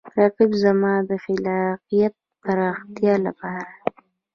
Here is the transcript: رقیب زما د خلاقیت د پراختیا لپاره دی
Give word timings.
رقیب 0.19 0.51
زما 0.63 0.93
د 1.09 1.11
خلاقیت 1.23 2.13
د 2.21 2.23
پراختیا 2.43 3.15
لپاره 3.25 3.63
دی 3.83 3.91